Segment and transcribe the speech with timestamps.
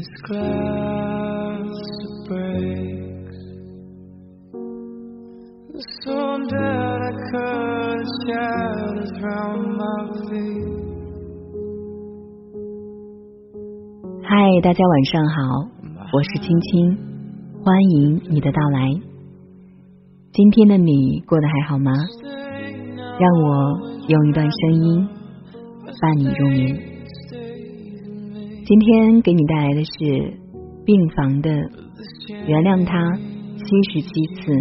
[0.00, 1.76] this glass
[2.26, 3.40] breaks.
[5.74, 10.68] The storm that occurs shadows round my feet.
[14.22, 15.68] 嗨，大家晚上好，
[16.14, 16.96] 我是青青，
[17.62, 18.88] 欢迎你的到来。
[20.32, 21.92] 今天的你过得还好吗？
[23.18, 25.08] 让我用一段声音
[26.00, 26.89] 伴你入眠。
[28.70, 29.90] 今天给你带来的是
[30.86, 31.50] 病房的
[32.46, 33.16] 原谅他
[33.56, 34.52] 七十七次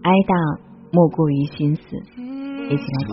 [0.00, 0.58] 哀悼
[0.90, 1.82] 莫过于心死。
[2.16, 3.12] 一起来听。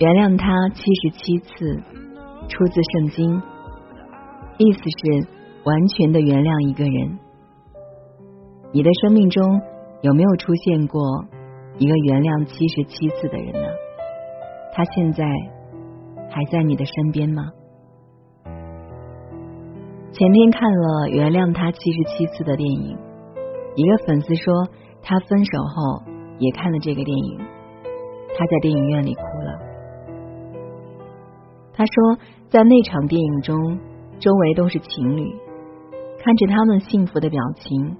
[0.00, 1.80] 原谅他七十七次
[2.48, 3.40] 出自圣经
[4.58, 5.37] 意思是
[5.68, 7.18] 完全的原谅一个人。
[8.72, 9.44] 你的生命中
[10.00, 11.02] 有没有出现过
[11.76, 13.68] 一个原谅七十七次的人呢？
[14.72, 15.24] 他现在
[16.30, 17.42] 还在你的身边吗？
[20.12, 22.96] 前天看了《原谅他七十七次》的电影，
[23.76, 24.52] 一个粉丝说
[25.02, 26.02] 他分手后
[26.38, 27.38] 也看了这个电影，
[28.36, 29.50] 他在电影院里哭了。
[31.74, 33.54] 他说，在那场电影中，
[34.18, 35.22] 周围都是情侣，
[36.18, 37.96] 看着他们幸福的表情，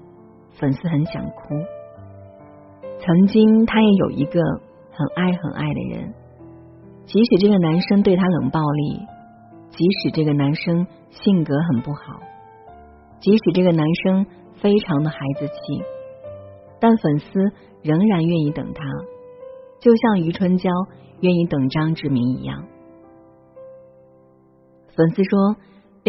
[0.59, 1.55] 粉丝很想哭。
[2.99, 4.41] 曾经他也有一个
[4.91, 6.13] 很爱很爱的人，
[7.05, 8.99] 即使这个男生对他冷暴力，
[9.69, 12.19] 即使这个男生性格很不好，
[13.21, 14.25] 即使这个男生
[14.61, 15.53] 非常的孩子气，
[16.81, 17.25] 但粉丝
[17.81, 18.83] 仍然愿意等他，
[19.79, 20.69] 就像余春娇
[21.21, 22.65] 愿意等张志明一样。
[24.93, 25.55] 粉丝说，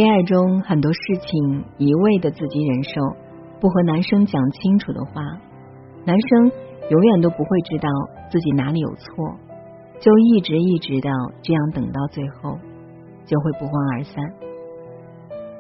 [0.01, 2.91] 恋爱中很多事情一味的自己忍受，
[3.61, 5.21] 不和男生讲清楚的话，
[6.07, 6.51] 男生
[6.89, 7.89] 永远都不会知道
[8.31, 9.37] 自己哪里有错，
[10.01, 11.11] 就一直一直的
[11.43, 12.57] 这样等到最后，
[13.27, 14.25] 就会不欢而散。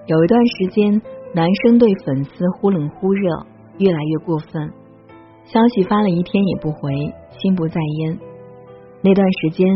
[0.06, 1.02] 有一段时间，
[1.34, 3.44] 男生对粉丝忽冷忽热，
[3.76, 4.72] 越来越过分，
[5.44, 6.90] 消息发了一天也不回，
[7.38, 8.18] 心不在焉。
[9.02, 9.68] 那段时间，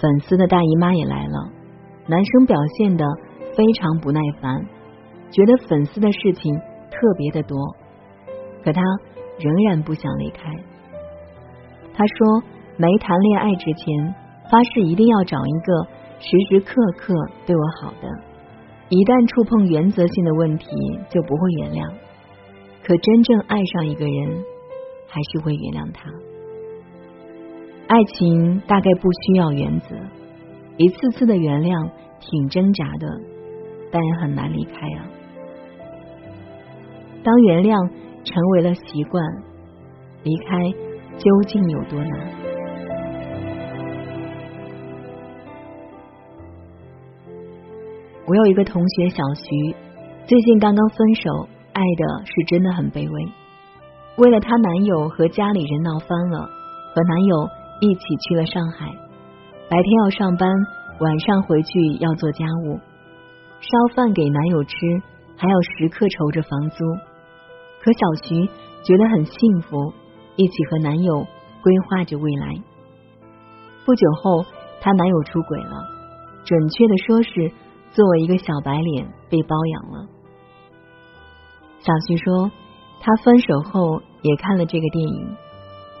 [0.00, 1.50] 粉丝的大姨妈也来了。
[2.06, 3.04] 男生表现的
[3.56, 4.66] 非常不耐烦，
[5.30, 6.54] 觉得粉丝的事情
[6.90, 7.58] 特别的多，
[8.64, 8.80] 可他
[9.38, 10.50] 仍然不想离开。
[11.94, 12.42] 他说，
[12.76, 14.14] 没谈恋爱之前，
[14.50, 15.86] 发誓一定要找一个
[16.18, 17.14] 时时刻刻
[17.46, 18.08] 对我好的，
[18.88, 20.66] 一旦触碰原则性的问题
[21.10, 21.92] 就不会原谅。
[22.82, 24.42] 可真正爱上一个人，
[25.06, 26.10] 还是会原谅他。
[27.88, 29.94] 爱情大概不需要原则。
[30.78, 33.06] 一次次的原谅挺挣扎的，
[33.92, 35.06] 但也很难离开啊。
[37.22, 37.88] 当原谅
[38.24, 39.22] 成为了习惯，
[40.24, 40.70] 离开
[41.18, 42.18] 究竟有多难？
[48.26, 49.76] 我有一个同学小徐，
[50.26, 53.28] 最近刚刚分手，爱的是真的很卑微。
[54.16, 56.38] 为了她男友和家里人闹翻了，
[56.94, 57.48] 和男友
[57.80, 58.86] 一起去了上海。
[59.68, 60.48] 白天要上班，
[61.00, 62.78] 晚上回去要做家务，
[63.62, 64.76] 烧饭给男友吃，
[65.38, 66.84] 还要时刻愁着房租。
[67.80, 68.46] 可小徐
[68.82, 69.94] 觉得很幸福，
[70.36, 71.26] 一起和男友
[71.62, 72.54] 规划着未来。
[73.86, 74.44] 不久后，
[74.80, 75.80] 她男友出轨了，
[76.44, 77.52] 准确的说是
[77.92, 80.08] 作为一个小白脸被包养了。
[81.78, 82.50] 小徐说，
[83.00, 85.36] 她分手后也看了这个电影，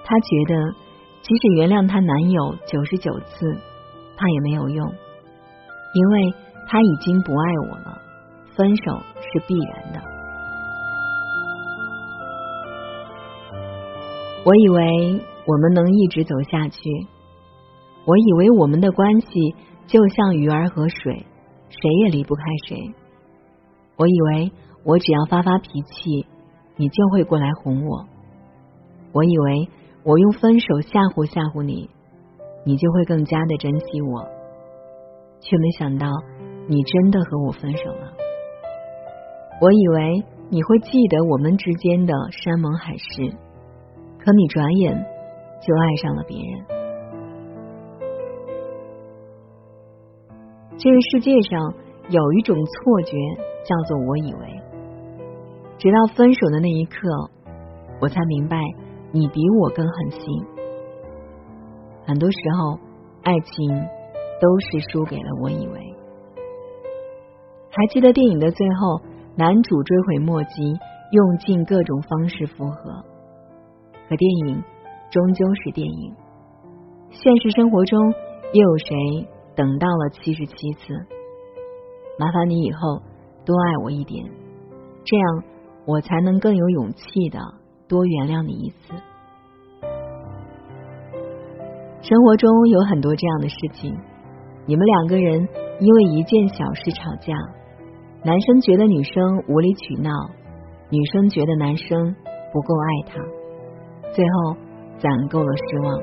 [0.04, 0.74] 她觉得。
[1.22, 3.56] 即使原谅她男友九十九次，
[4.16, 4.92] 她也没有用，
[5.94, 6.34] 因为
[6.66, 7.98] 他已经不爱我了，
[8.56, 10.00] 分手是必然的。
[14.44, 16.80] 我以为我们能一直走下去，
[18.04, 19.54] 我以为我们的关系
[19.86, 21.26] 就像鱼儿和水，
[21.68, 22.94] 谁也离不开谁。
[23.96, 24.52] 我以为
[24.84, 26.26] 我只要发发脾气，
[26.76, 28.06] 你就会过来哄我。
[29.12, 29.68] 我以为。
[30.04, 31.88] 我用分手吓唬吓唬你，
[32.66, 34.26] 你就会更加的珍惜我，
[35.38, 36.08] 却没想到
[36.68, 38.12] 你真的和我分手了。
[39.60, 43.30] 我以为你会记得我们之间的山盟海誓，
[44.18, 44.94] 可你转眼
[45.60, 46.64] 就爱上了别人。
[50.78, 51.74] 这个世界上
[52.08, 53.16] 有一种错觉，
[53.64, 54.62] 叫做我以为。
[55.78, 56.96] 直到分手的那一刻，
[58.00, 58.56] 我才明白。
[59.14, 60.22] 你比我更狠心。
[62.06, 62.78] 很多时候，
[63.22, 63.68] 爱情
[64.40, 65.91] 都是输给了我以为。
[67.74, 69.00] 还记得电影的最后，
[69.34, 70.78] 男主追悔莫及，
[71.10, 73.02] 用尽各种方式复合。
[74.08, 74.62] 可电影
[75.10, 76.14] 终究是电影，
[77.08, 78.12] 现实生活中
[78.52, 79.26] 又有谁
[79.56, 80.92] 等到了七十七次？
[82.18, 83.00] 麻烦你以后
[83.46, 84.22] 多爱我一点，
[85.02, 85.42] 这样
[85.86, 87.40] 我才能更有勇气的
[87.88, 88.92] 多原谅你一次。
[92.02, 93.96] 生活中有很多这样的事情，
[94.66, 95.48] 你们两个人
[95.80, 97.32] 因为一件小事吵架，
[98.24, 100.10] 男生觉得女生无理取闹，
[100.90, 102.14] 女生觉得男生
[102.52, 103.20] 不够爱她，
[104.12, 104.56] 最后
[104.98, 106.00] 攒够了失望。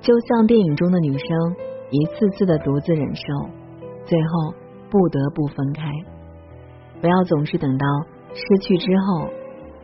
[0.00, 1.28] 就像电影中的女生
[1.90, 3.22] 一次次的独自忍受，
[4.04, 4.54] 最后
[4.88, 5.82] 不得不分开。
[7.00, 7.86] 不要总是等到
[8.32, 9.26] 失去之后，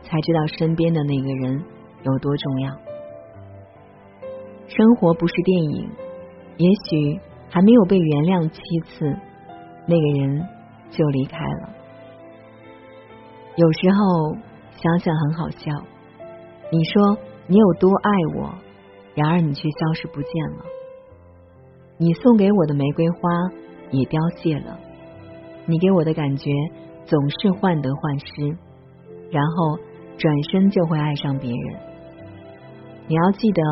[0.04, 1.64] 才知道身边的那个人
[2.04, 2.70] 有多重要。
[4.68, 5.90] 生活不是电影，
[6.56, 7.20] 也许
[7.50, 9.16] 还没有被原谅七次，
[9.86, 10.46] 那个人
[10.90, 11.70] 就离开了。
[13.56, 14.36] 有时候
[14.76, 15.72] 想想很好笑，
[16.70, 18.54] 你说你有多爱我，
[19.14, 20.64] 然而你却消失不见了。
[21.98, 23.18] 你送给我的玫瑰花
[23.90, 24.78] 也凋谢了，
[25.66, 26.50] 你给我的感觉
[27.04, 28.56] 总是患得患失，
[29.30, 29.78] 然后
[30.18, 31.80] 转身就会爱上别人。
[33.06, 33.62] 你要记得。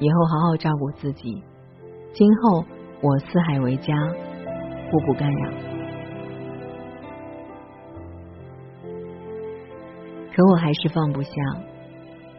[0.00, 1.42] 以后好好照顾自己，
[2.12, 2.64] 今后
[3.02, 3.92] 我四海为家，
[4.90, 5.50] 互不干扰。
[10.34, 11.32] 可我还是放不下，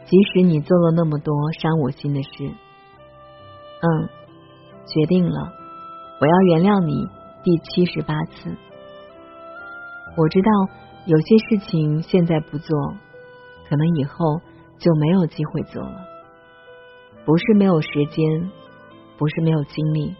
[0.05, 2.29] 即使你做了那么多伤我心的事。
[3.81, 4.09] 嗯，
[4.85, 5.51] 决定了，
[6.21, 7.07] 我要原谅你
[7.43, 8.55] 第七十八次。
[10.17, 10.49] 我知道
[11.05, 12.77] 有些事情现在不做，
[13.69, 14.41] 可能以后
[14.77, 16.07] 就没有机会做了。
[17.25, 18.51] 不是没有时间，
[19.17, 20.15] 不是没有精力，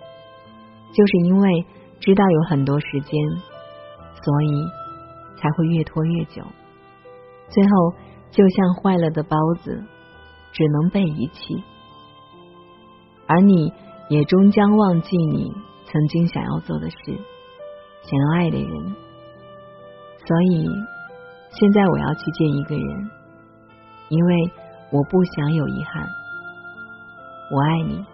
[0.94, 1.66] 就是因为
[2.00, 3.14] 知道有很多时间，
[4.24, 4.66] 所以
[5.38, 6.44] 才会越拖越久。
[7.50, 7.94] 最后
[8.32, 9.84] 就像坏了的包子，
[10.52, 11.64] 只能被遗弃。
[13.28, 13.72] 而你
[14.10, 15.52] 也终将忘记你
[15.86, 16.98] 曾经想要做的事，
[18.04, 18.96] 想要爱的人。
[20.26, 20.68] 所以
[21.52, 23.10] 现在我要去见一个人，
[24.10, 24.52] 因为
[24.92, 26.08] 我不想有遗憾。
[27.52, 28.06] 我爱你。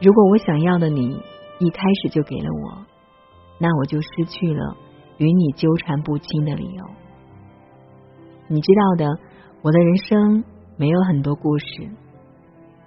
[0.00, 1.22] 如果我想要的你
[1.58, 2.84] 一开始就给了我，
[3.58, 4.76] 那我就失去了
[5.18, 6.84] 与你纠缠不清的理由。
[8.48, 9.18] 你知道的，
[9.62, 10.44] 我的人生
[10.76, 11.90] 没有很多故事，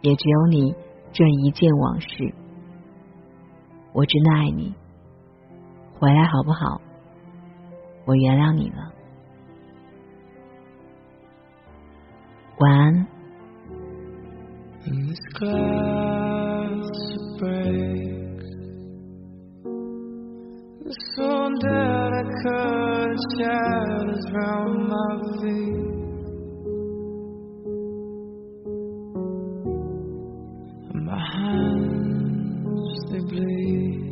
[0.02, 0.76] 也只有你
[1.12, 2.34] 这一件往事。
[3.94, 4.74] 我真的爱你，
[6.00, 6.80] 回来好不好？
[8.06, 8.94] 我原谅你了。
[12.60, 13.08] 晚安。
[20.92, 25.90] I cut shadows round my feet
[30.90, 34.12] And my hands, they bleed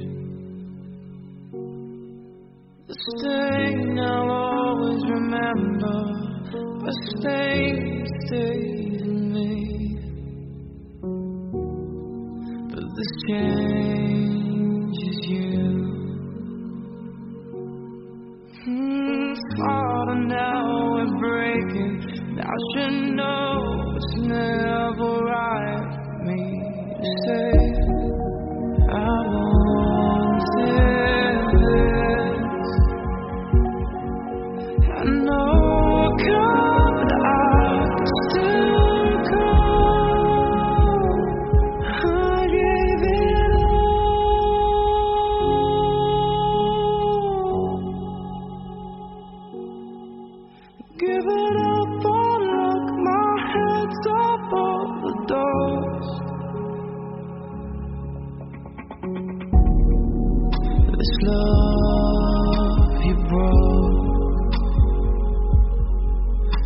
[2.87, 5.97] The stain I'll always remember
[6.85, 9.51] The stain stays in me
[12.69, 14.36] But this changes
[60.97, 64.07] This love you brought.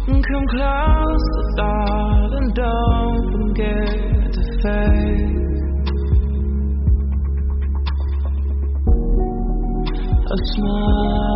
[0.08, 5.42] Come closer, darling, don't forget to fade.
[10.24, 11.31] A smile